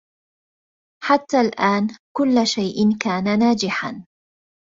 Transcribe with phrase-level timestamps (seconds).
[1.03, 4.05] حتى الآن، كل شيء كان ناجحا.